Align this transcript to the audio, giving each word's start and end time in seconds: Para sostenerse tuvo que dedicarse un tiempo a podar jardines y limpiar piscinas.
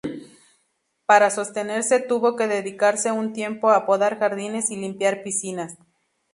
Para 1.05 1.29
sostenerse 1.29 1.99
tuvo 1.99 2.35
que 2.35 2.47
dedicarse 2.47 3.11
un 3.11 3.33
tiempo 3.33 3.69
a 3.69 3.85
podar 3.85 4.17
jardines 4.17 4.71
y 4.71 4.77
limpiar 4.77 5.21
piscinas. 5.21 5.77